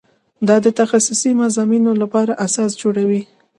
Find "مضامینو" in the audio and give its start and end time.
1.41-1.91